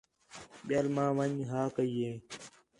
[0.67, 2.13] ٻِیال ماں ون٘ڄ ہا کَئی ہِے